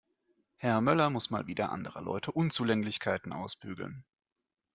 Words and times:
Herr 0.55 0.81
Möller 0.81 1.11
muss 1.11 1.29
mal 1.29 1.45
wieder 1.45 1.71
anderer 1.71 2.01
Leute 2.01 2.31
Unzulänglichkeiten 2.31 3.31
ausbügeln. 3.33 4.03